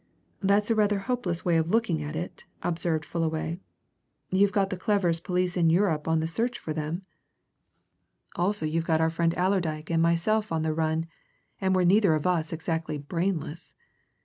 [0.41, 3.59] "That's a rather hopeless way of looking at it," observed Fullaway.
[4.31, 7.03] "You've got the cleverest police in Europe on the search for them;
[8.35, 11.05] also you've got our friend Allerdyke and myself on the run,
[11.59, 13.75] and we're neither of us exactly brainless.